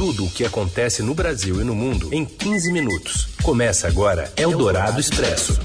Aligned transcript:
tudo 0.00 0.24
o 0.24 0.30
que 0.30 0.46
acontece 0.46 1.02
no 1.02 1.14
Brasil 1.14 1.60
e 1.60 1.64
no 1.64 1.74
mundo 1.74 2.08
em 2.10 2.24
15 2.24 2.72
minutos. 2.72 3.28
Começa 3.42 3.86
agora 3.86 4.32
Eldorado 4.34 4.98
Expresso. 4.98 5.60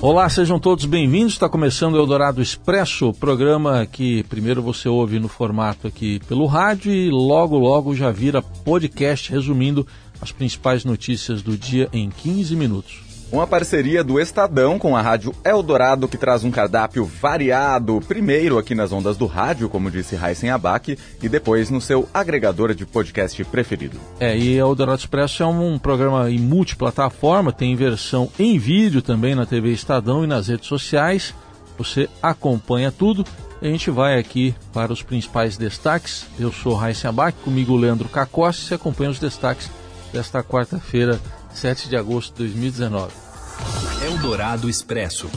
Olá, 0.00 0.26
sejam 0.30 0.58
todos 0.58 0.86
bem-vindos. 0.86 1.34
Está 1.34 1.50
começando 1.50 1.96
o 1.96 1.98
Eldorado 1.98 2.40
Expresso, 2.40 3.12
programa 3.12 3.84
que 3.84 4.22
primeiro 4.22 4.62
você 4.62 4.88
ouve 4.88 5.20
no 5.20 5.28
formato 5.28 5.86
aqui 5.86 6.18
pelo 6.26 6.46
rádio 6.46 6.90
e 6.90 7.10
logo, 7.10 7.58
logo 7.58 7.94
já 7.94 8.10
vira 8.10 8.40
podcast 8.40 9.30
resumindo 9.30 9.86
as 10.18 10.32
principais 10.32 10.82
notícias 10.82 11.42
do 11.42 11.58
dia 11.58 11.90
em 11.92 12.08
15 12.08 12.56
minutos. 12.56 13.13
Uma 13.34 13.48
parceria 13.48 14.04
do 14.04 14.20
Estadão 14.20 14.78
com 14.78 14.96
a 14.96 15.02
Rádio 15.02 15.34
Eldorado, 15.44 16.06
que 16.06 16.16
traz 16.16 16.44
um 16.44 16.52
cardápio 16.52 17.04
variado, 17.04 18.00
primeiro 18.06 18.58
aqui 18.58 18.76
nas 18.76 18.92
ondas 18.92 19.16
do 19.16 19.26
rádio, 19.26 19.68
como 19.68 19.90
disse 19.90 20.14
Raíssen 20.14 20.50
Abac, 20.50 20.96
e 21.20 21.28
depois 21.28 21.68
no 21.68 21.80
seu 21.80 22.08
agregador 22.14 22.72
de 22.76 22.86
podcast 22.86 23.42
preferido. 23.46 23.98
É, 24.20 24.38
e 24.38 24.54
Eldorado 24.56 25.00
Expresso 25.00 25.42
é 25.42 25.46
um, 25.46 25.74
um 25.74 25.78
programa 25.80 26.30
em 26.30 26.38
multiplataforma, 26.38 27.52
tem 27.52 27.74
versão 27.74 28.30
em 28.38 28.56
vídeo 28.56 29.02
também 29.02 29.34
na 29.34 29.44
TV 29.44 29.72
Estadão 29.72 30.22
e 30.22 30.28
nas 30.28 30.46
redes 30.46 30.68
sociais. 30.68 31.34
Você 31.76 32.08
acompanha 32.22 32.92
tudo. 32.92 33.26
A 33.60 33.66
gente 33.66 33.90
vai 33.90 34.16
aqui 34.16 34.54
para 34.72 34.92
os 34.92 35.02
principais 35.02 35.56
destaques. 35.56 36.24
Eu 36.38 36.52
sou 36.52 36.74
Raíssen 36.74 37.08
Abac, 37.08 37.36
comigo 37.42 37.76
Leandro 37.76 38.08
Cacossi. 38.08 38.60
Você 38.60 38.74
acompanha 38.74 39.10
os 39.10 39.18
destaques 39.18 39.68
desta 40.12 40.40
quarta-feira, 40.40 41.20
7 41.52 41.88
de 41.88 41.96
agosto 41.96 42.34
de 42.34 42.44
2019. 42.44 43.23
Eldorado 44.04 44.68
Expresso. 44.68 45.30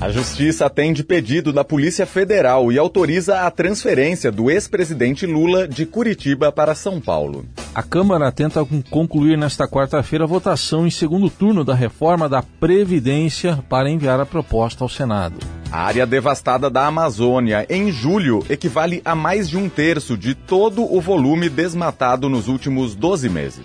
A 0.00 0.10
Justiça 0.10 0.66
atende 0.66 1.02
pedido 1.02 1.52
da 1.52 1.64
Polícia 1.64 2.06
Federal 2.06 2.70
e 2.70 2.78
autoriza 2.78 3.40
a 3.40 3.50
transferência 3.50 4.30
do 4.30 4.48
ex-presidente 4.48 5.26
Lula 5.26 5.66
de 5.66 5.84
Curitiba 5.84 6.52
para 6.52 6.72
São 6.76 7.00
Paulo. 7.00 7.44
A 7.74 7.82
Câmara 7.82 8.30
tenta 8.30 8.64
concluir 8.90 9.36
nesta 9.36 9.66
quarta-feira 9.66 10.24
a 10.24 10.28
votação 10.28 10.86
em 10.86 10.90
segundo 10.90 11.28
turno 11.28 11.64
da 11.64 11.74
reforma 11.74 12.28
da 12.28 12.42
Previdência 12.42 13.58
para 13.68 13.90
enviar 13.90 14.20
a 14.20 14.26
proposta 14.26 14.84
ao 14.84 14.88
Senado. 14.88 15.38
A 15.70 15.80
área 15.80 16.06
devastada 16.06 16.70
da 16.70 16.86
Amazônia, 16.86 17.66
em 17.68 17.90
julho, 17.90 18.44
equivale 18.48 19.02
a 19.04 19.16
mais 19.16 19.48
de 19.48 19.56
um 19.56 19.68
terço 19.68 20.16
de 20.16 20.32
todo 20.32 20.82
o 20.82 21.00
volume 21.00 21.48
desmatado 21.48 22.28
nos 22.28 22.46
últimos 22.46 22.94
12 22.94 23.28
meses. 23.28 23.64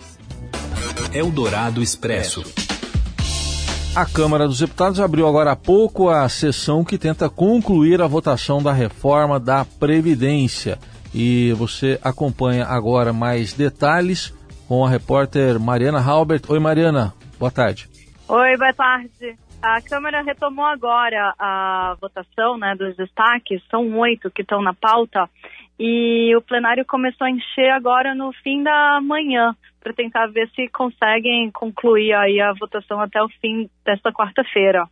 Eldorado 1.14 1.82
Expresso. 1.82 2.44
A 3.96 4.08
Câmara 4.08 4.48
dos 4.48 4.60
Deputados 4.60 5.00
abriu 5.00 5.28
agora 5.28 5.52
há 5.52 5.56
pouco 5.56 6.10
a 6.10 6.28
sessão 6.28 6.84
que 6.84 6.98
tenta 6.98 7.30
concluir 7.30 8.02
a 8.02 8.08
votação 8.08 8.62
da 8.62 8.74
reforma 8.74 9.40
da 9.40 9.64
Previdência. 9.80 10.80
E 11.14 11.54
você 11.54 12.00
acompanha 12.04 12.66
agora 12.66 13.14
mais 13.14 13.54
detalhes 13.54 14.32
com 14.68 14.84
a 14.84 14.90
repórter 14.90 15.60
Mariana 15.60 16.00
Halbert. 16.00 16.42
Oi, 16.50 16.60
Mariana, 16.60 17.14
boa 17.38 17.52
tarde. 17.52 17.88
Oi, 18.28 18.58
boa 18.58 18.74
tarde. 18.74 19.38
A 19.62 19.80
Câmara 19.88 20.24
retomou 20.24 20.66
agora 20.66 21.36
a 21.38 21.96
votação 22.02 22.58
né, 22.58 22.76
dos 22.76 22.98
destaques, 22.98 23.62
são 23.70 23.96
oito 24.00 24.32
que 24.32 24.42
estão 24.42 24.60
na 24.60 24.74
pauta, 24.74 25.30
e 25.80 26.36
o 26.36 26.42
plenário 26.42 26.84
começou 26.84 27.28
a 27.28 27.30
encher 27.30 27.70
agora 27.70 28.16
no 28.16 28.34
fim 28.44 28.64
da 28.64 29.00
manhã 29.02 29.56
para 29.84 29.94
tentar 29.94 30.28
ver 30.28 30.50
se 30.56 30.70
conseguem 30.70 31.52
concluir 31.52 32.14
aí 32.14 32.40
a 32.40 32.54
votação 32.54 33.02
até 33.02 33.22
o 33.22 33.28
fim 33.42 33.70
desta 33.86 34.12
quarta-feira. 34.12 34.88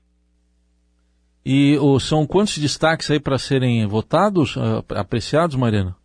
E 1.45 1.77
oh, 1.79 1.99
são 1.99 2.27
quantos 2.27 2.57
destaques 2.57 3.09
aí 3.09 3.19
para 3.19 3.39
serem 3.39 3.87
votados, 3.87 4.55
uh, 4.57 4.83
apreciados, 4.95 5.55
Mariana? 5.55 5.95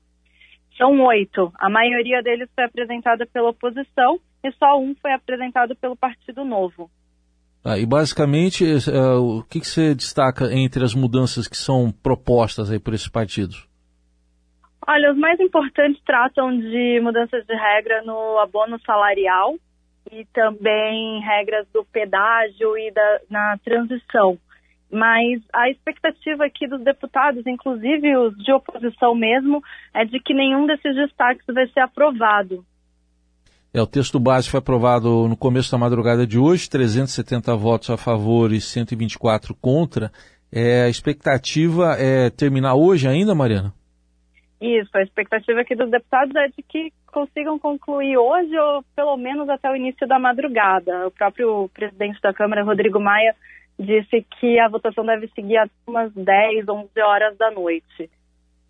São 0.78 0.98
oito. 1.06 1.52
A 1.58 1.68
maioria 1.68 2.22
deles 2.22 2.48
foi 2.54 2.64
apresentada 2.64 3.26
pela 3.26 3.50
oposição 3.50 4.18
e 4.44 4.52
só 4.52 4.78
um 4.78 4.94
foi 4.94 5.12
apresentado 5.12 5.74
pelo 5.76 5.96
Partido 5.96 6.44
Novo. 6.44 6.90
Ah, 7.64 7.78
e 7.78 7.84
basicamente, 7.84 8.64
uh, 8.64 9.38
o 9.38 9.42
que, 9.42 9.58
que 9.60 9.66
você 9.66 9.94
destaca 9.94 10.54
entre 10.54 10.84
as 10.84 10.94
mudanças 10.94 11.48
que 11.48 11.56
são 11.56 11.90
propostas 11.90 12.70
aí 12.70 12.78
por 12.78 12.94
esses 12.94 13.08
partidos? 13.08 13.68
Olha, 14.88 15.12
os 15.12 15.18
mais 15.18 15.40
importantes 15.40 16.00
tratam 16.04 16.56
de 16.56 17.00
mudanças 17.02 17.44
de 17.44 17.54
regra 17.54 18.02
no 18.02 18.38
abono 18.38 18.78
salarial 18.86 19.56
e 20.12 20.24
também 20.26 21.20
regras 21.20 21.66
do 21.74 21.84
pedágio 21.84 22.78
e 22.78 22.92
da, 22.92 23.20
na 23.28 23.58
transição. 23.64 24.38
Mas 24.90 25.42
a 25.52 25.68
expectativa 25.68 26.44
aqui 26.46 26.68
dos 26.68 26.84
deputados, 26.84 27.44
inclusive 27.46 28.16
os 28.16 28.36
de 28.36 28.52
oposição 28.52 29.14
mesmo, 29.14 29.60
é 29.92 30.04
de 30.04 30.20
que 30.20 30.32
nenhum 30.32 30.66
desses 30.66 30.94
destaques 30.94 31.44
vai 31.52 31.66
ser 31.66 31.80
aprovado. 31.80 32.64
É, 33.74 33.82
o 33.82 33.86
texto 33.86 34.20
base 34.20 34.48
foi 34.48 34.58
aprovado 34.58 35.26
no 35.28 35.36
começo 35.36 35.72
da 35.72 35.76
madrugada 35.76 36.24
de 36.24 36.38
hoje, 36.38 36.70
370 36.70 37.56
votos 37.56 37.90
a 37.90 37.96
favor 37.96 38.52
e 38.52 38.60
124 38.60 39.52
contra. 39.56 40.12
É, 40.52 40.84
a 40.84 40.88
expectativa 40.88 41.96
é 41.98 42.30
terminar 42.30 42.76
hoje 42.76 43.08
ainda, 43.08 43.34
Mariana? 43.34 43.74
Isso, 44.60 44.90
a 44.94 45.02
expectativa 45.02 45.60
aqui 45.60 45.74
dos 45.74 45.90
deputados 45.90 46.34
é 46.34 46.48
de 46.48 46.62
que 46.62 46.92
consigam 47.06 47.58
concluir 47.58 48.16
hoje 48.16 48.56
ou 48.58 48.82
pelo 48.94 49.16
menos 49.16 49.48
até 49.48 49.70
o 49.70 49.76
início 49.76 50.06
da 50.06 50.18
madrugada. 50.18 51.06
O 51.06 51.10
próprio 51.10 51.68
presidente 51.74 52.20
da 52.22 52.32
Câmara, 52.32 52.64
Rodrigo 52.64 52.98
Maia, 52.98 53.34
disse 53.78 54.24
que 54.40 54.58
a 54.58 54.68
votação 54.68 55.04
deve 55.04 55.28
seguir 55.34 55.58
até 55.58 55.72
umas 55.86 56.12
10, 56.12 56.68
11 56.68 56.88
horas 57.02 57.36
da 57.36 57.50
noite. 57.50 58.10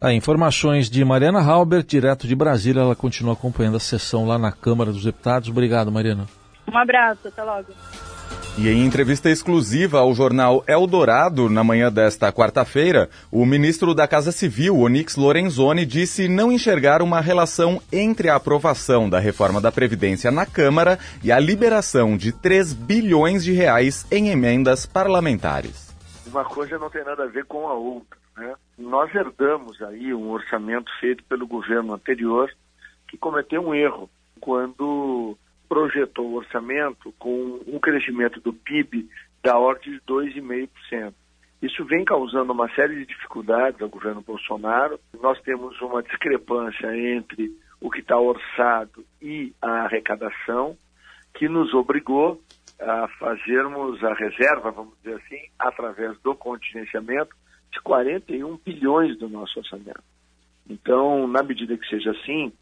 Ah, 0.01 0.13
informações 0.13 0.91
de 0.91 1.05
Mariana 1.05 1.41
Halbert, 1.41 1.85
direto 1.85 2.27
de 2.27 2.35
Brasília. 2.35 2.81
Ela 2.83 2.97
continua 2.97 3.33
acompanhando 3.33 3.77
a 3.77 3.81
sessão 3.81 4.27
lá 4.27 4.39
na 4.39 4.53
Câmara 4.53 4.91
dos 4.91 5.05
Deputados. 5.05 5.49
Obrigado, 5.49 5.91
Mariana. 5.91 6.27
Um 6.71 6.77
abraço, 6.77 7.29
até 7.29 7.43
logo. 7.43 7.73
E 8.59 8.71
em 8.71 8.87
entrevista 8.87 9.29
exclusiva 9.29 9.99
ao 9.99 10.15
jornal 10.15 10.65
Eldorado, 10.67 11.51
na 11.51 11.63
manhã 11.63 11.93
desta 11.93 12.33
quarta-feira, 12.33 13.11
o 13.31 13.45
ministro 13.45 13.95
da 13.95 14.09
Casa 14.09 14.33
Civil, 14.33 14.79
Onyx 14.79 15.15
Lorenzoni, 15.15 15.85
disse 15.85 16.27
não 16.27 16.51
enxergar 16.51 17.03
uma 17.03 17.21
relação 17.21 17.83
entre 17.93 18.31
a 18.31 18.37
aprovação 18.37 19.11
da 19.11 19.19
reforma 19.19 19.61
da 19.61 19.71
Previdência 19.71 20.31
na 20.31 20.47
Câmara 20.47 20.99
e 21.23 21.31
a 21.31 21.39
liberação 21.39 22.17
de 22.17 22.33
3 22.33 22.73
bilhões 22.73 23.45
de 23.45 23.53
reais 23.53 24.07
em 24.11 24.31
emendas 24.31 24.87
parlamentares. 24.87 25.95
Uma 26.27 26.47
coisa 26.47 26.79
não 26.79 26.89
tem 26.89 27.05
nada 27.05 27.25
a 27.25 27.29
ver 27.29 27.45
com 27.45 27.69
a 27.69 27.75
outra. 27.75 28.19
Né? 28.39 28.55
Nós 28.79 29.15
herdamos 29.15 29.83
aí 29.83 30.15
um 30.15 30.31
orçamento 30.31 30.91
feito 30.99 31.23
pelo 31.25 31.47
governo 31.47 31.93
anterior 31.93 32.51
que 33.07 33.19
cometeu 33.19 33.61
um 33.61 33.75
erro 33.75 34.09
quando 34.41 35.37
projetou 35.69 36.27
o 36.27 36.35
orçamento 36.35 37.13
com 37.19 37.61
um 37.67 37.79
crescimento 37.79 38.41
do 38.41 38.53
PIB 38.53 39.09
da 39.43 39.59
ordem 39.59 39.93
de 39.93 40.01
2,5%. 40.01 41.13
Isso 41.63 41.85
vem 41.85 42.05
causando 42.05 42.53
uma 42.53 42.69
série 42.75 42.97
de 42.97 43.07
dificuldades 43.07 43.81
ao 43.81 43.89
governo 43.89 44.21
Bolsonaro. 44.21 45.01
Nós 45.21 45.41
temos 45.41 45.81
uma 45.81 46.03
discrepância 46.03 46.97
entre 46.97 47.51
o 47.81 47.91
que 47.91 48.01
está 48.01 48.19
orçado 48.19 49.05
e 49.21 49.53
a 49.61 49.85
arrecadação, 49.85 50.77
que 51.35 51.49
nos 51.49 51.73
obrigou 51.75 52.41
a 52.81 53.09
fazermos 53.19 54.03
a 54.05 54.13
reserva, 54.15 54.71
vamos 54.71 54.95
dizer 55.03 55.17
assim, 55.17 55.41
através 55.59 56.19
do 56.21 56.35
contingenciamento, 56.35 57.35
de 57.73 57.81
41 57.81 58.59
bilhões 58.65 59.19
do 59.19 59.29
nosso 59.29 59.59
orçamento. 59.59 60.03
Então, 60.69 61.27
na 61.27 61.43
medida 61.43 61.77
que 61.77 61.89
seja 61.89 62.11
assim, 62.11 62.53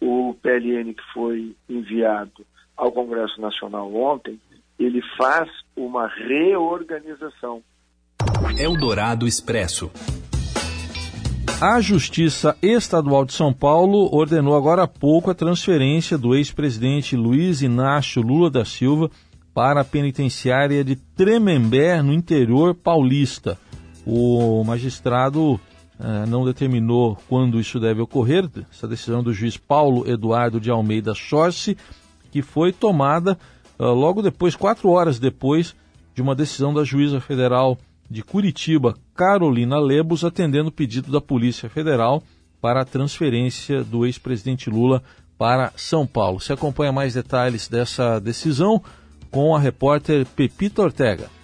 o 0.00 0.34
PLN 0.42 0.94
que 0.94 1.02
foi 1.12 1.56
enviado 1.68 2.46
ao 2.76 2.92
Congresso 2.92 3.40
Nacional 3.40 3.92
ontem, 3.94 4.38
ele 4.78 5.02
faz 5.16 5.48
uma 5.76 6.06
reorganização. 6.06 7.62
Eldorado 8.58 9.26
Expresso. 9.26 9.90
A 11.60 11.80
Justiça 11.80 12.56
Estadual 12.62 13.24
de 13.24 13.32
São 13.32 13.52
Paulo 13.52 14.08
ordenou 14.14 14.56
agora 14.56 14.84
há 14.84 14.86
pouco 14.86 15.28
a 15.28 15.34
transferência 15.34 16.16
do 16.16 16.36
ex-presidente 16.36 17.16
Luiz 17.16 17.62
Inácio 17.62 18.22
Lula 18.22 18.48
da 18.48 18.64
Silva 18.64 19.10
para 19.52 19.80
a 19.80 19.84
penitenciária 19.84 20.84
de 20.84 20.94
Tremembé, 20.94 22.00
no 22.00 22.12
interior 22.12 22.76
paulista. 22.76 23.58
O 24.06 24.62
magistrado 24.62 25.60
não 26.28 26.44
determinou 26.44 27.18
quando 27.28 27.58
isso 27.58 27.80
deve 27.80 28.00
ocorrer, 28.00 28.48
essa 28.70 28.86
decisão 28.86 29.22
do 29.22 29.32
juiz 29.32 29.56
Paulo 29.56 30.08
Eduardo 30.08 30.60
de 30.60 30.70
Almeida 30.70 31.12
Sorce, 31.14 31.76
que 32.30 32.42
foi 32.42 32.72
tomada 32.72 33.38
uh, 33.78 33.86
logo 33.86 34.22
depois, 34.22 34.54
quatro 34.54 34.90
horas 34.90 35.18
depois, 35.18 35.74
de 36.14 36.22
uma 36.22 36.34
decisão 36.34 36.72
da 36.72 36.84
juíza 36.84 37.20
federal 37.20 37.78
de 38.10 38.22
Curitiba, 38.22 38.94
Carolina 39.14 39.78
Lebos, 39.78 40.24
atendendo 40.24 40.68
o 40.68 40.72
pedido 40.72 41.10
da 41.12 41.20
Polícia 41.20 41.68
Federal 41.68 42.22
para 42.60 42.82
a 42.82 42.84
transferência 42.84 43.84
do 43.84 44.06
ex-presidente 44.06 44.70
Lula 44.70 45.02
para 45.36 45.72
São 45.76 46.06
Paulo. 46.06 46.40
Se 46.40 46.52
acompanha 46.52 46.92
mais 46.92 47.14
detalhes 47.14 47.68
dessa 47.68 48.18
decisão 48.18 48.82
com 49.30 49.54
a 49.54 49.60
repórter 49.60 50.26
Pepita 50.26 50.82
Ortega. 50.82 51.37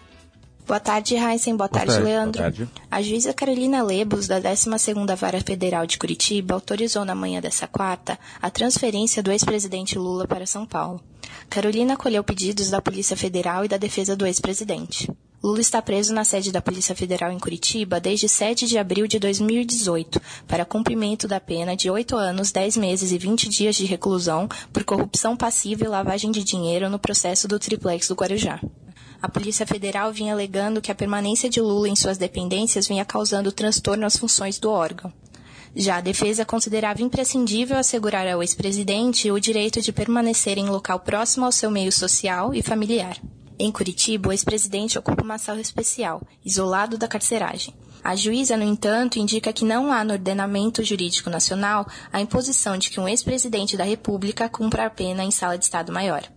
Boa 0.66 0.80
tarde, 0.80 1.14
Heisen. 1.14 1.56
Boa, 1.56 1.68
Boa 1.68 1.80
tarde, 1.80 1.92
tarde, 1.92 2.04
Leandro. 2.04 2.42
Boa 2.42 2.50
tarde. 2.50 2.68
A 2.90 3.02
juíza 3.02 3.34
Carolina 3.34 3.82
Lebos, 3.82 4.26
da 4.26 4.40
12ª 4.40 5.14
Vara 5.14 5.40
Federal 5.40 5.86
de 5.86 5.98
Curitiba, 5.98 6.54
autorizou 6.54 7.04
na 7.04 7.14
manhã 7.14 7.40
dessa 7.40 7.66
quarta 7.66 8.18
a 8.40 8.50
transferência 8.50 9.22
do 9.22 9.30
ex-presidente 9.30 9.98
Lula 9.98 10.26
para 10.26 10.46
São 10.46 10.64
Paulo. 10.64 11.02
Carolina 11.50 11.94
acolheu 11.94 12.24
pedidos 12.24 12.70
da 12.70 12.80
Polícia 12.80 13.16
Federal 13.16 13.64
e 13.64 13.68
da 13.68 13.76
defesa 13.76 14.16
do 14.16 14.26
ex-presidente. 14.26 15.10
Lula 15.42 15.60
está 15.60 15.82
preso 15.82 16.14
na 16.14 16.24
sede 16.24 16.50
da 16.50 16.62
Polícia 16.62 16.94
Federal 16.94 17.30
em 17.30 17.38
Curitiba 17.38 18.00
desde 18.00 18.26
7 18.26 18.66
de 18.66 18.78
abril 18.78 19.06
de 19.06 19.18
2018 19.18 20.18
para 20.48 20.64
cumprimento 20.64 21.28
da 21.28 21.38
pena 21.38 21.76
de 21.76 21.90
8 21.90 22.16
anos, 22.16 22.50
10 22.50 22.78
meses 22.78 23.12
e 23.12 23.18
20 23.18 23.50
dias 23.50 23.76
de 23.76 23.84
reclusão 23.84 24.48
por 24.72 24.84
corrupção 24.84 25.36
passiva 25.36 25.84
e 25.84 25.88
lavagem 25.88 26.30
de 26.30 26.42
dinheiro 26.42 26.88
no 26.88 26.98
processo 26.98 27.46
do 27.46 27.58
triplex 27.58 28.08
do 28.08 28.14
Guarujá. 28.14 28.58
A 29.24 29.28
Polícia 29.30 29.66
Federal 29.66 30.12
vinha 30.12 30.34
alegando 30.34 30.82
que 30.82 30.92
a 30.92 30.94
permanência 30.94 31.48
de 31.48 31.58
Lula 31.58 31.88
em 31.88 31.96
suas 31.96 32.18
dependências 32.18 32.86
vinha 32.86 33.06
causando 33.06 33.50
transtorno 33.50 34.04
às 34.04 34.18
funções 34.18 34.58
do 34.58 34.70
órgão. 34.70 35.10
Já 35.74 35.96
a 35.96 36.02
defesa 36.02 36.44
considerava 36.44 37.00
imprescindível 37.00 37.78
assegurar 37.78 38.28
ao 38.28 38.42
ex-presidente 38.42 39.30
o 39.30 39.40
direito 39.40 39.80
de 39.80 39.94
permanecer 39.94 40.58
em 40.58 40.68
local 40.68 41.00
próximo 41.00 41.46
ao 41.46 41.52
seu 41.52 41.70
meio 41.70 41.90
social 41.90 42.52
e 42.52 42.60
familiar. 42.60 43.16
Em 43.58 43.72
Curitiba, 43.72 44.28
o 44.28 44.32
ex-presidente 44.32 44.98
ocupa 44.98 45.22
uma 45.22 45.38
sala 45.38 45.62
especial, 45.62 46.20
isolado 46.44 46.98
da 46.98 47.08
carceragem. 47.08 47.72
A 48.04 48.14
juíza, 48.14 48.58
no 48.58 48.64
entanto, 48.64 49.18
indica 49.18 49.54
que 49.54 49.64
não 49.64 49.90
há 49.90 50.04
no 50.04 50.12
ordenamento 50.12 50.84
jurídico 50.84 51.30
nacional 51.30 51.88
a 52.12 52.20
imposição 52.20 52.76
de 52.76 52.90
que 52.90 53.00
um 53.00 53.08
ex-presidente 53.08 53.74
da 53.74 53.84
República 53.84 54.50
cumpra 54.50 54.84
a 54.84 54.90
pena 54.90 55.24
em 55.24 55.30
sala 55.30 55.56
de 55.56 55.64
Estado 55.64 55.90
Maior. 55.90 56.30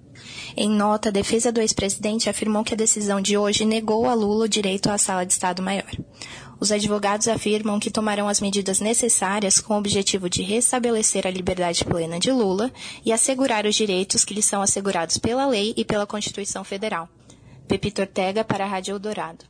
Em 0.55 0.69
nota, 0.69 1.09
a 1.09 1.11
defesa 1.11 1.51
do 1.51 1.61
ex-presidente 1.61 2.29
afirmou 2.29 2.63
que 2.63 2.73
a 2.73 2.77
decisão 2.77 3.21
de 3.21 3.37
hoje 3.37 3.65
negou 3.65 4.07
a 4.07 4.13
Lula 4.13 4.45
o 4.45 4.49
direito 4.49 4.89
à 4.89 4.97
sala 4.97 5.25
de 5.25 5.33
Estado 5.33 5.61
Maior. 5.61 5.91
Os 6.59 6.71
advogados 6.71 7.27
afirmam 7.27 7.79
que 7.79 7.91
tomarão 7.91 8.27
as 8.27 8.41
medidas 8.41 8.79
necessárias 8.79 9.59
com 9.59 9.75
o 9.75 9.77
objetivo 9.77 10.29
de 10.29 10.41
restabelecer 10.41 11.27
a 11.27 11.31
liberdade 11.31 11.85
plena 11.85 12.19
de 12.19 12.31
Lula 12.31 12.71
e 13.05 13.13
assegurar 13.13 13.65
os 13.65 13.75
direitos 13.75 14.25
que 14.25 14.33
lhe 14.33 14.41
são 14.41 14.61
assegurados 14.61 15.17
pela 15.17 15.47
lei 15.47 15.73
e 15.77 15.85
pela 15.85 16.07
Constituição 16.07 16.63
Federal. 16.63 17.07
Pepito 17.67 18.01
Ortega 18.01 18.43
para 18.43 18.65
a 18.65 18.67
Rádio 18.67 18.93
Eldorado. 18.93 19.45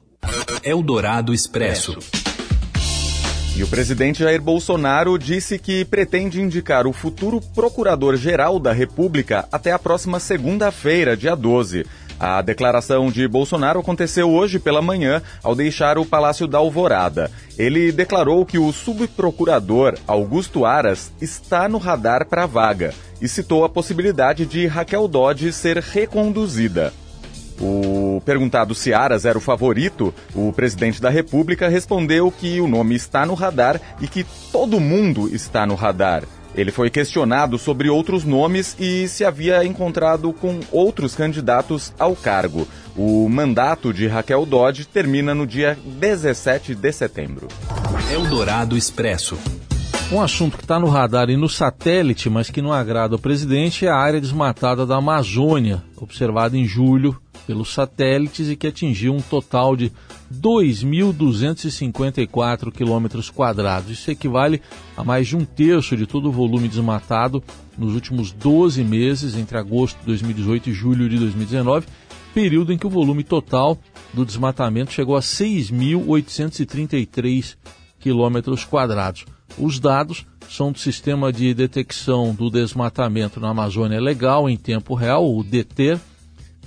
Eldorado 0.64 1.34
Expresso. 1.34 1.98
E 3.58 3.64
o 3.64 3.68
presidente 3.68 4.20
Jair 4.20 4.40
Bolsonaro 4.40 5.18
disse 5.18 5.58
que 5.58 5.84
pretende 5.84 6.40
indicar 6.40 6.86
o 6.86 6.94
futuro 6.94 7.42
procurador-geral 7.56 8.60
da 8.60 8.72
República 8.72 9.48
até 9.52 9.72
a 9.72 9.80
próxima 9.80 10.20
segunda-feira, 10.20 11.18
dia 11.18 11.36
12. 11.36 11.84
A 12.20 12.40
declaração 12.44 13.10
de 13.10 13.28
Bolsonaro 13.28 13.80
aconteceu 13.80 14.30
hoje 14.30 14.60
pela 14.60 14.80
manhã 14.80 15.24
ao 15.42 15.56
deixar 15.56 15.98
o 15.98 16.06
Palácio 16.06 16.46
da 16.46 16.60
Alvorada. 16.60 17.32
Ele 17.58 17.92
declarou 17.92 18.46
que 18.46 18.60
o 18.60 18.72
subprocurador 18.72 19.98
Augusto 20.06 20.64
Aras 20.64 21.12
está 21.20 21.68
no 21.68 21.80
radar 21.80 22.28
para 22.28 22.44
a 22.44 22.48
vaga 22.48 22.94
e 23.20 23.28
citou 23.28 23.66
a 23.66 23.70
possibilidade 23.70 24.46
de 24.46 24.68
Raquel 24.68 25.08
Dodge 25.08 25.52
ser 25.52 25.78
reconduzida. 25.78 26.94
O 27.60 28.22
perguntado 28.24 28.76
se 28.76 28.94
Aras 28.94 29.26
era 29.26 29.38
o 29.38 29.42
favorito, 29.42 30.14
o 30.36 30.54
presidente 30.54 31.02
da 31.02 31.10
República 31.10 31.68
respondeu 31.68 32.32
que 32.32 32.62
o 32.62 32.68
nome 32.68 32.96
está 32.96 33.26
no 33.26 33.34
radar 33.34 33.82
e 34.00 34.08
que 34.08 34.26
todo 34.52 34.80
mundo 34.80 35.34
está 35.34 35.66
no 35.66 35.76
radar. 35.76 36.24
Ele 36.56 36.72
foi 36.72 36.90
questionado 36.90 37.58
sobre 37.60 37.88
outros 37.88 38.24
nomes 38.24 38.76
e 38.80 39.08
se 39.08 39.24
havia 39.24 39.64
encontrado 39.64 40.34
com 40.34 40.60
outros 40.72 41.16
candidatos 41.16 41.94
ao 42.00 42.16
cargo. 42.16 42.68
O 42.96 43.30
mandato 43.30 43.94
de 43.94 44.08
Raquel 44.08 44.44
Dodge 44.46 44.86
termina 44.86 45.36
no 45.36 45.46
dia 45.46 45.78
17 45.86 46.74
de 46.74 46.92
setembro. 46.92 47.48
Eldorado 48.12 48.76
Expresso. 48.76 49.38
Um 50.12 50.22
assunto 50.22 50.58
que 50.58 50.64
está 50.64 50.80
no 50.80 50.88
radar 50.88 51.30
e 51.30 51.36
no 51.36 51.50
satélite, 51.50 52.30
mas 52.30 52.50
que 52.50 52.62
não 52.62 52.72
agrada 52.72 53.16
ao 53.16 53.20
presidente, 53.20 53.86
é 53.86 53.90
a 53.90 53.98
área 53.98 54.22
desmatada 54.22 54.86
da 54.86 54.96
Amazônia, 54.96 55.84
observada 55.98 56.58
em 56.58 56.66
julho 56.66 57.20
pelos 57.48 57.74
satélites 57.74 58.50
e 58.50 58.58
que 58.58 58.68
atingiu 58.68 59.16
um 59.16 59.22
total 59.22 59.76
de 59.76 59.92
2.254 60.32 62.72
quilômetros 62.72 63.30
quadrados. 63.30 63.90
Isso 63.90 64.12
equivale 64.12 64.62
a 64.98 65.04
mais 65.04 65.28
de 65.30 65.38
um 65.38 65.46
terço 65.46 65.96
de 65.96 66.06
todo 66.06 66.28
o 66.28 66.32
volume 66.32 66.68
desmatado 66.68 67.42
nos 67.78 67.96
últimos 67.96 68.34
12 68.34 68.84
meses, 68.84 69.38
entre 69.38 69.58
agosto 69.58 69.98
de 70.02 70.08
2018 70.08 70.70
e 70.70 70.74
julho 70.74 71.08
de 71.08 71.18
2019, 71.18 71.88
período 72.34 72.74
em 72.74 72.78
que 72.78 72.86
o 72.86 72.90
volume 72.90 73.24
total 73.24 73.78
do 74.14 74.26
desmatamento 74.26 74.92
chegou 74.92 75.16
a 75.16 75.22
6.833 75.22 77.56
quilômetros 77.98 78.66
quadrados. 78.66 79.24
Os 79.58 79.80
dados 79.80 80.26
são 80.50 80.70
do 80.72 80.80
Sistema 80.80 81.32
de 81.32 81.54
Detecção 81.54 82.36
do 82.36 82.50
Desmatamento 82.50 83.40
na 83.40 83.52
Amazônia 83.52 84.02
Legal 84.02 84.50
em 84.50 84.58
Tempo 84.58 84.96
Real, 84.96 85.26
o 85.26 85.42
DETER, 85.44 85.98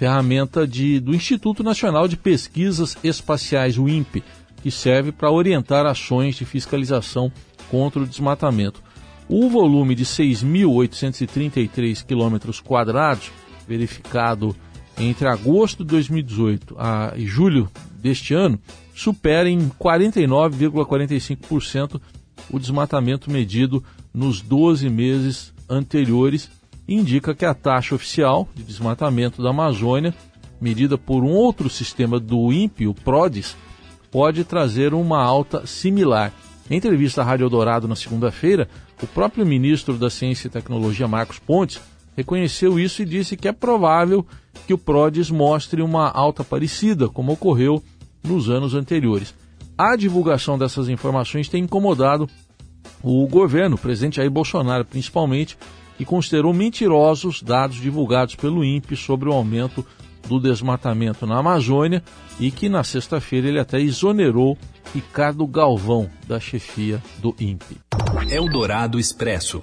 ferramenta 0.01 0.67
de, 0.67 0.99
do 0.99 1.15
Instituto 1.15 1.63
Nacional 1.63 2.09
de 2.09 2.17
Pesquisas 2.17 2.97
Espaciais, 3.05 3.77
o 3.77 3.87
INPE, 3.87 4.25
que 4.63 4.71
serve 4.71 5.13
para 5.13 5.31
orientar 5.31 5.85
ações 5.85 6.37
de 6.37 6.47
fiscalização 6.47 7.31
contra 7.71 8.01
o 8.01 8.07
desmatamento. 8.07 8.83
O 9.29 9.51
volume 9.51 9.95
de 9.95 10.07
6.833 10.07 12.03
quilômetros 12.03 12.61
quadrados, 12.61 13.31
verificado 13.69 14.57
entre 14.97 15.29
agosto 15.29 15.85
de 15.85 15.91
2018 15.91 16.77
a, 16.79 17.13
e 17.15 17.27
julho 17.27 17.69
deste 18.01 18.33
ano, 18.33 18.59
supera 18.95 19.51
em 19.51 19.71
49,45% 19.79 22.01
o 22.49 22.59
desmatamento 22.59 23.31
medido 23.31 23.85
nos 24.15 24.41
12 24.41 24.89
meses 24.89 25.53
anteriores 25.69 26.49
indica 26.91 27.35
que 27.35 27.45
a 27.45 27.55
taxa 27.55 27.95
oficial 27.95 28.49
de 28.55 28.65
desmatamento 28.65 29.41
da 29.41 29.51
Amazônia, 29.51 30.13
medida 30.61 30.99
por 30.99 31.23
um 31.23 31.31
outro 31.31 31.71
sistema 31.71 32.19
do 32.19 32.53
INPE, 32.53 32.89
o 32.89 32.95
PRODES, 32.95 33.57
pode 34.11 34.43
trazer 34.43 34.93
uma 34.93 35.23
alta 35.23 35.67
similar. 35.67 36.33
Em 36.69 36.77
entrevista 36.77 37.23
à 37.23 37.25
Rádio 37.25 37.45
Eldorado 37.45 37.87
na 37.87 37.95
segunda-feira, 37.95 38.69
o 39.01 39.07
próprio 39.07 39.47
ministro 39.47 39.97
da 39.97 40.11
Ciência 40.11 40.49
e 40.49 40.51
Tecnologia, 40.51 41.07
Marcos 41.07 41.39
Pontes, 41.39 41.81
reconheceu 42.17 42.79
isso 42.79 43.03
e 43.03 43.07
disse 43.07 43.37
que 43.37 43.49
é 43.49 43.53
provável 43.53 44.27
que 44.67 44.75
o 44.75 44.79
PRODES 44.79 45.31
mostre 45.31 45.81
uma 45.81 46.11
alta 46.11 46.43
parecida, 46.43 47.09
como 47.09 47.33
ocorreu 47.33 47.83
nos 48.23 48.51
anos 48.51 48.75
anteriores. 48.75 49.35
A 49.79 49.97
divulgação 49.97 50.59
dessas 50.59 50.89
informações 50.89 51.49
tem 51.49 51.65
incomodado 51.65 52.29
o 53.03 53.27
governo, 53.27 53.77
o 53.77 53.79
presidente 53.79 54.17
Jair 54.17 54.31
Bolsonaro, 54.31 54.85
principalmente, 54.85 55.57
e 56.01 56.05
considerou 56.07 56.55
mentirosos 56.55 57.43
dados 57.43 57.77
divulgados 57.77 58.35
pelo 58.35 58.65
INPE 58.65 58.97
sobre 58.97 59.29
o 59.29 59.33
aumento 59.33 59.87
do 60.27 60.41
desmatamento 60.41 61.27
na 61.27 61.39
Amazônia 61.39 62.03
e 62.41 62.51
que 62.51 62.71
na 62.71 62.83
sexta-feira 62.83 63.49
ele 63.49 63.61
até 63.61 63.79
exonerou 63.79 64.57
Ricardo 64.95 65.47
Galvão 65.47 66.09
da 66.27 66.41
chefia 66.41 67.03
do 67.19 67.37
INPE. 67.39 67.77
Eldorado 68.31 68.99
Expresso. 68.99 69.63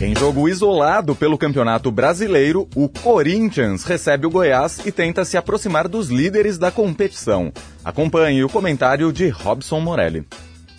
Em 0.00 0.14
jogo 0.14 0.48
isolado 0.48 1.16
pelo 1.16 1.38
Campeonato 1.38 1.90
Brasileiro, 1.90 2.68
o 2.76 2.88
Corinthians 2.88 3.82
recebe 3.82 4.26
o 4.26 4.30
Goiás 4.30 4.84
e 4.86 4.92
tenta 4.92 5.24
se 5.24 5.36
aproximar 5.36 5.88
dos 5.88 6.08
líderes 6.08 6.56
da 6.56 6.70
competição. 6.70 7.52
Acompanhe 7.84 8.44
o 8.44 8.48
comentário 8.48 9.12
de 9.12 9.28
Robson 9.28 9.80
Morelli. 9.80 10.24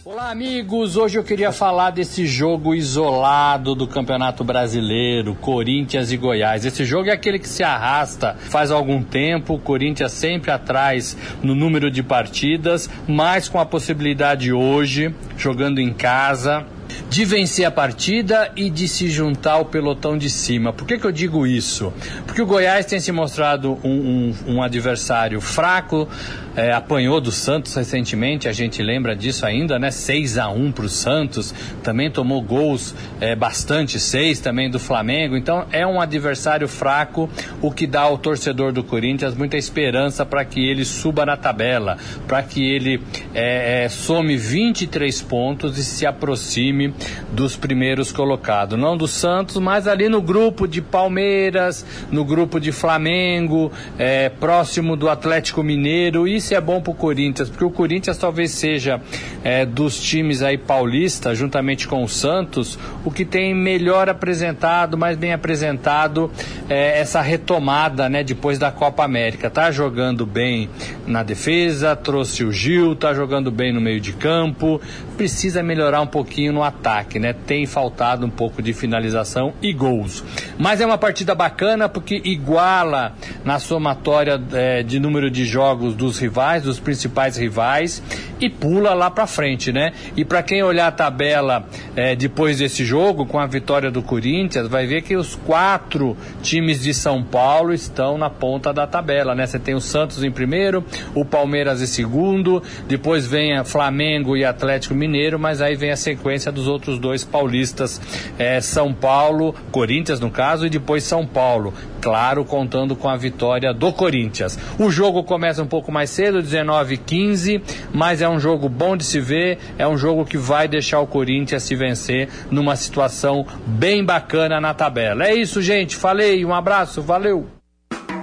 Olá, 0.05 0.31
amigos! 0.31 0.95
Hoje 0.95 1.19
eu 1.19 1.23
queria 1.25 1.51
falar 1.51 1.91
desse 1.91 2.25
jogo 2.25 2.73
isolado 2.73 3.75
do 3.75 3.85
Campeonato 3.85 4.45
Brasileiro, 4.45 5.35
Corinthians 5.35 6.09
e 6.09 6.15
Goiás. 6.15 6.63
Esse 6.63 6.85
jogo 6.85 7.09
é 7.09 7.11
aquele 7.11 7.37
que 7.37 7.49
se 7.49 7.63
arrasta 7.63 8.33
faz 8.39 8.71
algum 8.71 9.03
tempo, 9.03 9.55
o 9.55 9.59
Corinthians 9.59 10.13
sempre 10.13 10.51
atrás 10.51 11.17
no 11.43 11.53
número 11.53 11.91
de 11.91 12.01
partidas, 12.01 12.89
mas 13.09 13.49
com 13.49 13.59
a 13.59 13.65
possibilidade 13.65 14.53
hoje, 14.53 15.13
jogando 15.37 15.81
em 15.81 15.93
casa, 15.93 16.65
de 17.09 17.25
vencer 17.25 17.65
a 17.65 17.71
partida 17.71 18.51
e 18.55 18.69
de 18.69 18.87
se 18.87 19.09
juntar 19.09 19.53
ao 19.53 19.65
pelotão 19.65 20.17
de 20.17 20.29
cima. 20.29 20.73
Por 20.73 20.87
que, 20.87 20.97
que 20.97 21.05
eu 21.05 21.11
digo 21.11 21.45
isso? 21.45 21.93
Porque 22.25 22.41
o 22.41 22.45
Goiás 22.45 22.85
tem 22.85 22.99
se 22.99 23.11
mostrado 23.11 23.77
um, 23.83 23.89
um, 23.89 24.55
um 24.55 24.63
adversário 24.63 25.39
fraco, 25.39 26.07
é, 26.55 26.73
apanhou 26.73 27.21
do 27.21 27.31
Santos 27.31 27.73
recentemente, 27.75 28.47
a 28.47 28.51
gente 28.51 28.81
lembra 28.81 29.15
disso 29.15 29.45
ainda, 29.45 29.79
né? 29.79 29.91
6 29.91 30.37
a 30.37 30.49
1 30.49 30.71
para 30.71 30.85
o 30.85 30.89
Santos, 30.89 31.53
também 31.83 32.11
tomou 32.11 32.41
gols 32.41 32.93
é, 33.21 33.35
bastante, 33.35 33.99
seis 33.99 34.39
também 34.39 34.69
do 34.69 34.79
Flamengo, 34.79 35.37
então 35.37 35.65
é 35.71 35.85
um 35.85 36.01
adversário 36.01 36.67
fraco, 36.67 37.29
o 37.61 37.71
que 37.71 37.87
dá 37.87 38.01
ao 38.01 38.17
torcedor 38.17 38.71
do 38.71 38.83
Corinthians 38.83 39.35
muita 39.35 39.57
esperança 39.57 40.25
para 40.25 40.43
que 40.43 40.59
ele 40.59 40.83
suba 40.83 41.25
na 41.25 41.37
tabela, 41.37 41.97
para 42.27 42.43
que 42.43 42.61
ele 42.61 43.01
é, 43.33 43.85
é 43.85 43.89
some 43.89 44.35
23 44.35 45.21
pontos 45.21 45.77
e 45.77 45.83
se 45.83 46.05
aproxime 46.05 46.88
dos 47.31 47.55
primeiros 47.55 48.11
colocados. 48.11 48.77
Não 48.77 48.97
do 48.97 49.07
Santos, 49.07 49.57
mas 49.57 49.87
ali 49.87 50.09
no 50.09 50.21
grupo 50.21 50.67
de 50.67 50.81
Palmeiras, 50.81 51.85
no 52.11 52.23
grupo 52.23 52.59
de 52.59 52.71
Flamengo, 52.71 53.71
é, 53.97 54.29
próximo 54.29 54.95
do 54.95 55.09
Atlético 55.09 55.63
Mineiro. 55.63 56.27
Isso 56.27 56.53
é 56.53 56.61
bom 56.61 56.81
para 56.81 56.91
o 56.91 56.95
Corinthians, 56.95 57.49
porque 57.49 57.65
o 57.65 57.71
Corinthians 57.71 58.17
talvez 58.17 58.51
seja 58.51 59.01
é, 59.43 59.65
dos 59.65 59.99
times 60.01 60.41
aí 60.41 60.57
paulistas, 60.57 61.37
juntamente 61.37 61.87
com 61.87 62.03
o 62.03 62.09
Santos, 62.09 62.77
o 63.03 63.11
que 63.11 63.25
tem 63.25 63.53
melhor 63.53 64.09
apresentado, 64.09 64.97
mais 64.97 65.17
bem 65.17 65.33
apresentado 65.33 66.31
é, 66.69 66.99
essa 66.99 67.21
retomada, 67.21 68.09
né, 68.09 68.23
depois 68.23 68.59
da 68.59 68.71
Copa 68.71 69.03
América. 69.03 69.49
Tá 69.49 69.71
jogando 69.71 70.25
bem 70.25 70.69
na 71.05 71.23
defesa, 71.23 71.95
trouxe 71.95 72.43
o 72.43 72.51
Gil, 72.51 72.95
tá 72.95 73.13
jogando 73.13 73.51
bem 73.51 73.73
no 73.73 73.81
meio 73.81 73.99
de 73.99 74.13
campo, 74.13 74.81
precisa 75.17 75.61
melhorar 75.61 76.01
um 76.01 76.07
pouquinho 76.07 76.53
no 76.53 76.63
ataque, 76.63 76.78
né? 77.19 77.33
Tem 77.33 77.65
faltado 77.65 78.25
um 78.25 78.29
pouco 78.29 78.61
de 78.61 78.73
finalização 78.73 79.53
e 79.61 79.73
gols. 79.73 80.23
Mas 80.57 80.81
é 80.81 80.85
uma 80.85 80.97
partida 80.97 81.35
bacana 81.35 81.87
porque 81.89 82.21
iguala 82.23 83.13
na 83.43 83.59
somatória 83.59 84.41
é, 84.53 84.83
de 84.83 84.99
número 84.99 85.29
de 85.29 85.45
jogos 85.45 85.95
dos 85.95 86.19
rivais, 86.19 86.63
dos 86.63 86.79
principais 86.79 87.37
rivais, 87.37 88.01
e 88.39 88.49
pula 88.49 88.93
lá 88.93 89.11
para 89.11 89.27
frente, 89.27 89.71
né? 89.71 89.91
E 90.15 90.23
para 90.23 90.41
quem 90.41 90.63
olhar 90.63 90.87
a 90.87 90.91
tabela 90.91 91.65
é, 91.95 92.15
depois 92.15 92.59
desse 92.59 92.85
jogo, 92.85 93.25
com 93.25 93.39
a 93.39 93.45
vitória 93.45 93.91
do 93.91 94.01
Corinthians, 94.01 94.67
vai 94.67 94.85
ver 94.85 95.01
que 95.01 95.15
os 95.15 95.35
quatro 95.35 96.15
times 96.41 96.81
de 96.81 96.93
São 96.93 97.23
Paulo 97.23 97.73
estão 97.73 98.17
na 98.17 98.29
ponta 98.29 98.73
da 98.73 98.87
tabela, 98.87 99.35
né? 99.35 99.45
Você 99.45 99.59
tem 99.59 99.75
o 99.75 99.81
Santos 99.81 100.23
em 100.23 100.31
primeiro, 100.31 100.83
o 101.13 101.25
Palmeiras 101.25 101.81
em 101.81 101.85
segundo, 101.85 102.63
depois 102.87 103.27
vem 103.27 103.63
Flamengo 103.63 104.37
e 104.37 104.45
Atlético 104.45 104.95
Mineiro, 104.95 105.37
mas 105.37 105.61
aí 105.61 105.75
vem 105.75 105.91
a 105.91 105.95
sequência 105.95 106.51
dos 106.59 106.67
outros 106.67 106.99
dois 106.99 107.23
paulistas, 107.23 107.99
é, 108.37 108.61
São 108.61 108.93
Paulo, 108.93 109.55
Corinthians 109.71 110.19
no 110.19 110.29
caso, 110.29 110.65
e 110.65 110.69
depois 110.69 111.03
São 111.03 111.25
Paulo. 111.25 111.73
Claro, 112.01 112.45
contando 112.45 112.95
com 112.95 113.09
a 113.09 113.17
vitória 113.17 113.73
do 113.73 113.91
Corinthians. 113.91 114.57
O 114.77 114.89
jogo 114.89 115.23
começa 115.23 115.61
um 115.61 115.67
pouco 115.67 115.91
mais 115.91 116.09
cedo, 116.09 116.41
19h15, 116.41 117.61
mas 117.93 118.21
é 118.21 118.29
um 118.29 118.39
jogo 118.39 118.69
bom 118.69 118.95
de 118.95 119.03
se 119.03 119.19
ver, 119.19 119.57
é 119.77 119.87
um 119.87 119.97
jogo 119.97 120.25
que 120.25 120.37
vai 120.37 120.67
deixar 120.67 120.99
o 120.99 121.07
Corinthians 121.07 121.63
se 121.63 121.75
vencer 121.75 122.29
numa 122.49 122.75
situação 122.75 123.45
bem 123.65 124.03
bacana 124.03 124.61
na 124.61 124.73
tabela. 124.73 125.25
É 125.25 125.35
isso, 125.35 125.61
gente. 125.61 125.95
Falei, 125.95 126.45
um 126.45 126.53
abraço, 126.53 127.01
valeu! 127.01 127.47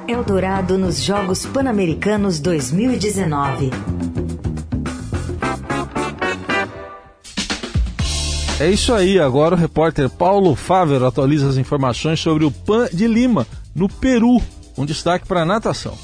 Eldorado 0.08 0.78
nos 0.78 1.02
Jogos 1.02 1.44
Pan-Americanos 1.44 2.38
2019. 2.38 3.70
É 8.58 8.70
isso 8.70 8.94
aí, 8.94 9.18
agora 9.18 9.54
o 9.54 9.58
repórter 9.58 10.08
Paulo 10.08 10.56
Fávero 10.56 11.04
atualiza 11.04 11.46
as 11.46 11.58
informações 11.58 12.18
sobre 12.20 12.42
o 12.42 12.50
PAN 12.50 12.88
de 12.90 13.06
Lima, 13.06 13.46
no 13.74 13.86
Peru. 13.86 14.40
Um 14.78 14.86
destaque 14.86 15.26
para 15.26 15.42
a 15.42 15.44
natação. 15.44 15.96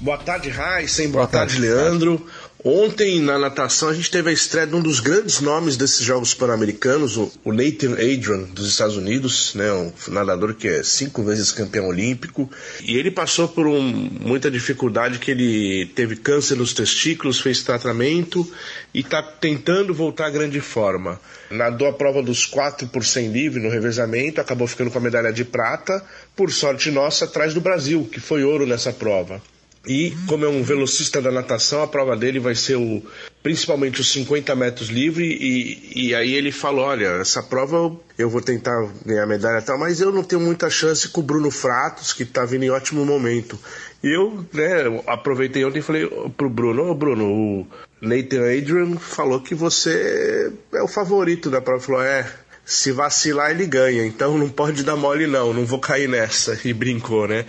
Boa 0.00 0.18
tarde, 0.18 0.50
Raíssen. 0.50 1.12
Boa, 1.12 1.22
Boa 1.22 1.28
tarde, 1.28 1.54
tarde, 1.54 1.68
Leandro. 1.68 2.26
Ontem, 2.64 3.20
na 3.20 3.36
natação, 3.40 3.88
a 3.88 3.94
gente 3.94 4.08
teve 4.08 4.30
a 4.30 4.32
estreia 4.32 4.68
de 4.68 4.76
um 4.76 4.80
dos 4.80 5.00
grandes 5.00 5.40
nomes 5.40 5.76
desses 5.76 6.04
Jogos 6.04 6.32
Pan-Americanos, 6.32 7.16
o, 7.16 7.32
Nathan 7.46 7.94
Adrian, 7.94 8.44
dos 8.52 8.68
Estados 8.68 8.96
Unidos, 8.96 9.52
né, 9.56 9.72
um 9.72 9.92
nadador 10.06 10.54
que 10.54 10.68
é 10.68 10.84
cinco 10.84 11.24
vezes 11.24 11.50
campeão 11.50 11.88
olímpico. 11.88 12.48
E 12.80 12.96
ele 12.96 13.10
passou 13.10 13.48
por 13.48 13.66
um, 13.66 13.82
muita 13.82 14.48
dificuldade, 14.48 15.18
que 15.18 15.32
ele 15.32 15.86
teve 15.96 16.14
câncer 16.14 16.54
nos 16.54 16.72
testículos, 16.72 17.40
fez 17.40 17.64
tratamento 17.64 18.48
e 18.94 19.00
está 19.00 19.20
tentando 19.20 19.92
voltar 19.92 20.26
à 20.26 20.30
grande 20.30 20.60
forma. 20.60 21.20
Nadou 21.50 21.88
a 21.88 21.92
prova 21.92 22.22
dos 22.22 22.46
4 22.46 22.86
por 22.86 23.04
100 23.04 23.32
livre 23.32 23.60
no 23.60 23.70
revezamento, 23.70 24.40
acabou 24.40 24.68
ficando 24.68 24.92
com 24.92 24.98
a 24.98 25.02
medalha 25.02 25.32
de 25.32 25.44
prata, 25.44 26.00
por 26.36 26.52
sorte 26.52 26.92
nossa, 26.92 27.24
atrás 27.24 27.54
do 27.54 27.60
Brasil, 27.60 28.08
que 28.10 28.20
foi 28.20 28.44
ouro 28.44 28.64
nessa 28.64 28.92
prova. 28.92 29.42
E 29.86 30.14
como 30.28 30.44
é 30.44 30.48
um 30.48 30.62
velocista 30.62 31.20
da 31.20 31.32
natação, 31.32 31.82
a 31.82 31.88
prova 31.88 32.16
dele 32.16 32.38
vai 32.38 32.54
ser 32.54 32.76
o, 32.76 33.02
principalmente 33.42 34.00
os 34.00 34.12
50 34.12 34.54
metros 34.54 34.88
livre. 34.88 35.24
E, 35.24 36.08
e 36.08 36.14
aí 36.14 36.34
ele 36.34 36.52
falou: 36.52 36.84
Olha, 36.84 37.20
essa 37.20 37.42
prova 37.42 37.94
eu 38.16 38.30
vou 38.30 38.40
tentar 38.40 38.88
ganhar 39.04 39.26
medalha 39.26 39.58
e 39.58 39.62
tal, 39.62 39.76
mas 39.76 40.00
eu 40.00 40.12
não 40.12 40.22
tenho 40.22 40.40
muita 40.40 40.70
chance 40.70 41.08
com 41.08 41.20
o 41.20 41.24
Bruno 41.24 41.50
Fratos, 41.50 42.12
que 42.12 42.22
está 42.22 42.44
vindo 42.44 42.64
em 42.64 42.70
ótimo 42.70 43.04
momento. 43.04 43.58
E 44.04 44.08
eu 44.08 44.46
né, 44.52 45.02
aproveitei 45.06 45.64
ontem 45.64 45.80
e 45.80 45.82
falei 45.82 46.08
pro 46.36 46.48
Bruno: 46.48 46.88
Ô 46.88 46.94
Bruno, 46.94 47.24
o 47.24 47.66
Nathan 48.00 48.42
Adrian 48.42 48.96
falou 48.98 49.40
que 49.40 49.54
você 49.54 50.52
é 50.72 50.82
o 50.82 50.88
favorito 50.88 51.50
da 51.50 51.60
prova. 51.60 51.78
Ele 51.78 51.86
falou: 51.86 52.02
É 52.02 52.32
se 52.64 52.92
vacilar 52.92 53.50
ele 53.50 53.66
ganha, 53.66 54.06
então 54.06 54.38
não 54.38 54.48
pode 54.48 54.82
dar 54.82 54.96
mole 54.96 55.26
não, 55.26 55.52
não 55.52 55.64
vou 55.64 55.78
cair 55.78 56.08
nessa. 56.08 56.58
E 56.64 56.72
brincou, 56.72 57.26
né? 57.26 57.44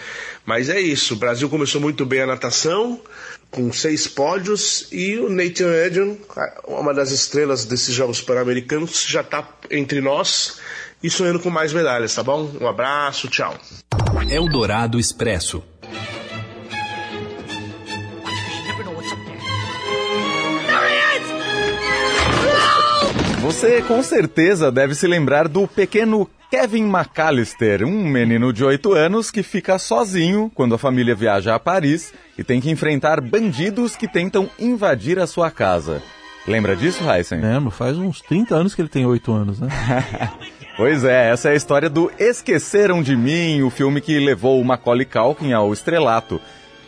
Mas 0.46 0.70
é 0.70 0.79
isso, 0.79 1.13
o 1.13 1.17
Brasil 1.17 1.50
começou 1.50 1.79
muito 1.79 2.05
bem 2.05 2.22
a 2.22 2.27
natação, 2.27 3.00
com 3.51 3.72
seis 3.72 4.08
pódios, 4.08 4.88
e 4.91 5.17
o 5.17 5.29
Nathan 5.29 5.72
Edgen, 5.86 6.20
uma 6.67 6.93
das 6.93 7.12
estrelas 7.12 7.65
desses 7.65 7.93
Jogos 7.93 8.22
Pan-Americanos, 8.22 9.05
já 9.08 9.22
está 9.22 9.48
entre 9.70 10.01
nós 10.01 10.60
e 11.01 11.10
sonhando 11.10 11.39
com 11.39 11.50
mais 11.50 11.72
medalhas, 11.72 12.15
tá 12.15 12.24
bom? 12.24 12.50
Um 12.60 12.67
abraço, 12.67 13.27
tchau. 13.27 13.55
Eldorado 14.29 15.00
Expresso. 15.00 15.63
Você 23.43 23.81
com 23.81 24.01
certeza 24.01 24.71
deve 24.71 24.95
se 24.95 25.05
lembrar 25.05 25.50
do 25.50 25.67
pequeno 25.67 26.29
Kevin 26.50 26.89
McAllister, 26.89 27.85
um 27.85 28.07
menino 28.07 28.53
de 28.53 28.63
8 28.63 28.93
anos 28.93 29.29
que 29.29 29.43
fica 29.43 29.77
sozinho 29.77 30.50
quando 30.55 30.75
a 30.75 30.77
família 30.77 31.13
viaja 31.13 31.53
a 31.53 31.59
Paris 31.59 32.13
e 32.38 32.43
tem 32.43 32.62
que 32.62 32.71
enfrentar 32.71 33.19
bandidos 33.19 33.97
que 33.97 34.07
tentam 34.07 34.50
invadir 34.57 35.19
a 35.19 35.27
sua 35.27 35.51
casa. 35.51 36.01
Lembra 36.47 36.73
disso, 36.73 37.03
Heisen? 37.03 37.41
Lembro, 37.41 37.69
faz 37.69 37.97
uns 37.97 38.21
30 38.21 38.55
anos 38.55 38.73
que 38.73 38.81
ele 38.81 38.88
tem 38.88 39.05
8 39.05 39.33
anos, 39.33 39.59
né? 39.59 39.67
pois 40.77 41.03
é, 41.03 41.29
essa 41.29 41.50
é 41.50 41.51
a 41.51 41.55
história 41.55 41.89
do 41.89 42.09
Esqueceram 42.17 43.03
de 43.03 43.13
Mim, 43.13 43.62
o 43.62 43.69
filme 43.69 44.00
que 44.00 44.19
levou 44.19 44.62
o 44.62 44.63
Macaulay 44.63 45.05
Culkin 45.05 45.51
ao 45.51 45.73
estrelato. 45.73 46.39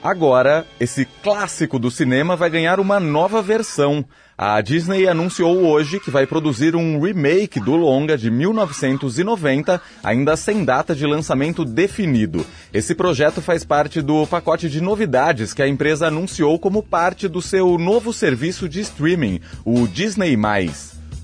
Agora, 0.01 0.65
esse 0.79 1.03
clássico 1.21 1.77
do 1.77 1.91
cinema 1.91 2.37
vai 2.37 2.49
ganhar 2.49 2.79
uma 2.79 2.97
nova 2.97 3.41
versão. 3.41 4.05
A 4.37 4.59
Disney 4.59 5.07
anunciou 5.07 5.65
hoje 5.65 5.97
que 5.97 6.11
vai 6.11 6.27
produzir 6.27 6.75
um 6.75 6.99
remake 6.99 7.57
do 7.57 7.73
longa 7.73 8.17
de 8.17 8.29
1990, 8.29 9.81
ainda 10.03 10.35
sem 10.35 10.65
data 10.65 10.93
de 10.93 11.05
lançamento 11.05 11.63
definido. 11.63 12.45
Esse 12.73 12.93
projeto 12.93 13.41
faz 13.41 13.63
parte 13.63 14.01
do 14.01 14.27
pacote 14.27 14.69
de 14.69 14.81
novidades 14.81 15.53
que 15.53 15.61
a 15.61 15.67
empresa 15.69 16.07
anunciou 16.07 16.59
como 16.59 16.83
parte 16.83 17.29
do 17.29 17.41
seu 17.41 17.77
novo 17.77 18.11
serviço 18.11 18.67
de 18.67 18.81
streaming, 18.81 19.39
o 19.63 19.87
Disney+. 19.87 20.37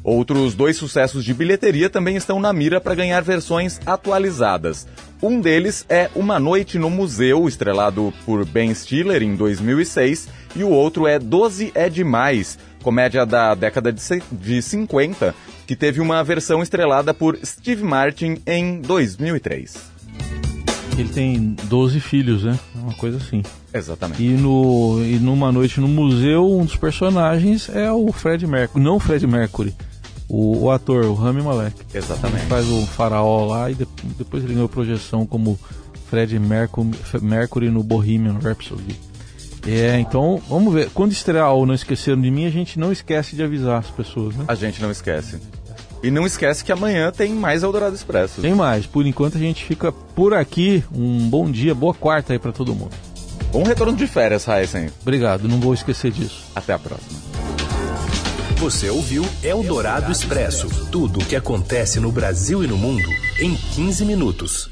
Outros 0.03 0.55
dois 0.55 0.77
sucessos 0.77 1.25
de 1.25 1.33
bilheteria 1.33 1.89
também 1.89 2.15
estão 2.15 2.39
na 2.39 2.53
mira 2.53 2.79
para 2.79 2.95
ganhar 2.95 3.21
versões 3.21 3.79
atualizadas. 3.85 4.87
Um 5.21 5.39
deles 5.39 5.85
é 5.87 6.09
Uma 6.15 6.39
Noite 6.39 6.79
no 6.79 6.89
Museu, 6.89 7.47
estrelado 7.47 8.11
por 8.25 8.43
Ben 8.43 8.73
Stiller 8.73 9.21
em 9.21 9.35
2006, 9.35 10.27
e 10.55 10.63
o 10.63 10.69
outro 10.69 11.07
é 11.07 11.17
Doze 11.19 11.71
é 11.75 11.89
Demais, 11.89 12.57
comédia 12.81 13.25
da 13.25 13.55
década 13.55 13.93
de 13.93 14.61
50, 14.61 15.33
que 15.65 15.75
teve 15.75 16.01
uma 16.01 16.23
versão 16.23 16.61
estrelada 16.61 17.13
por 17.13 17.37
Steve 17.43 17.83
Martin 17.83 18.41
em 18.45 18.81
2003. 18.81 19.91
Ele 20.97 21.09
tem 21.09 21.55
12 21.63 21.99
filhos, 21.99 22.43
né? 22.43 22.59
Uma 22.75 22.93
coisa 22.93 23.17
assim. 23.17 23.43
Exatamente. 23.73 24.21
E, 24.21 24.29
no, 24.29 25.01
e 25.03 25.17
numa 25.19 25.51
noite 25.51 25.79
no 25.79 25.87
museu, 25.87 26.45
um 26.45 26.65
dos 26.65 26.75
personagens 26.75 27.69
é 27.69 27.91
o 27.91 28.11
Fred 28.11 28.45
Mercury. 28.45 28.83
Não 28.83 28.97
o 28.97 28.99
Fred 28.99 29.25
Mercury, 29.25 29.73
o, 30.27 30.65
o 30.65 30.71
ator, 30.71 31.05
o 31.05 31.13
Rami 31.13 31.41
Malek. 31.41 31.75
Exatamente. 31.93 32.41
Ele 32.41 32.49
faz 32.49 32.67
o 32.67 32.85
faraó 32.85 33.45
lá 33.45 33.71
e 33.71 33.75
de, 33.75 33.87
depois 34.17 34.43
ele 34.43 34.53
ganhou 34.53 34.67
projeção 34.67 35.25
como 35.25 35.57
Fred 36.09 36.37
Mercury, 36.37 36.89
Mercury 37.21 37.69
no 37.69 37.83
Bohemian 37.83 38.37
Rhapsody. 38.39 39.10
É, 39.67 39.99
então 39.99 40.41
vamos 40.49 40.73
ver. 40.73 40.89
Quando 40.89 41.11
estrear 41.11 41.53
o 41.53 41.65
Não 41.65 41.73
Esqueceram 41.73 42.21
de 42.21 42.31
Mim, 42.31 42.45
a 42.45 42.49
gente 42.49 42.79
não 42.79 42.91
esquece 42.91 43.35
de 43.35 43.43
avisar 43.43 43.79
as 43.79 43.87
pessoas, 43.87 44.35
né? 44.35 44.45
A 44.47 44.55
gente 44.55 44.81
não 44.81 44.91
esquece. 44.91 45.39
E 46.03 46.09
não 46.09 46.25
esquece 46.25 46.63
que 46.63 46.71
amanhã 46.71 47.11
tem 47.11 47.31
mais 47.31 47.61
Eldorado 47.61 47.95
Expresso. 47.95 48.41
Tem 48.41 48.55
mais. 48.55 48.87
Por 48.87 49.05
enquanto 49.05 49.37
a 49.37 49.39
gente 49.39 49.63
fica 49.63 49.91
por 49.91 50.33
aqui. 50.33 50.83
Um 50.91 51.29
bom 51.29 51.49
dia, 51.49 51.75
boa 51.75 51.93
quarta 51.93 52.33
aí 52.33 52.39
para 52.39 52.51
todo 52.51 52.73
mundo. 52.73 52.91
Bom 53.51 53.63
retorno 53.63 53.95
de 53.95 54.07
férias, 54.07 54.47
Heisen. 54.47 54.89
Obrigado, 55.01 55.47
não 55.47 55.59
vou 55.59 55.73
esquecer 55.73 56.11
disso. 56.11 56.45
Até 56.55 56.73
a 56.73 56.79
próxima. 56.79 57.19
Você 58.57 58.89
ouviu 58.89 59.25
Eldorado 59.43 60.11
Expresso 60.11 60.69
tudo 60.91 61.19
o 61.19 61.25
que 61.25 61.35
acontece 61.35 61.99
no 61.99 62.11
Brasil 62.11 62.63
e 62.63 62.67
no 62.67 62.77
mundo 62.77 63.09
em 63.39 63.55
15 63.55 64.05
minutos. 64.05 64.70